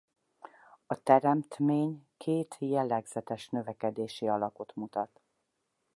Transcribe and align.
A 0.85 0.95
teremtmény 1.03 2.07
két 2.17 2.55
jellegzetes 2.59 3.49
növekedési 3.49 4.27
alakot 4.27 4.75
mutat. 4.75 5.21